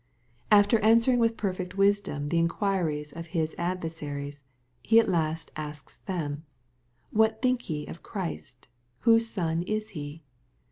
After 0.49 0.79
answering 0.79 1.19
with 1.19 1.37
perfect 1.37 1.77
wisdom 1.77 2.29
the 2.29 2.39
inquiries 2.39 3.11
of 3.13 3.27
His 3.37 3.53
ad» 3.59 3.83
versaries. 3.83 4.41
He 4.81 4.99
at 4.99 5.07
last 5.07 5.51
asks 5.55 5.97
them, 6.07 6.43
"What 7.11 7.39
think 7.43 7.69
ye 7.69 7.85
of 7.85 8.01
Christ? 8.01 8.67
Whose 9.03 9.27
Son 9.27 9.61
is 9.61 9.89
He 9.89 10.23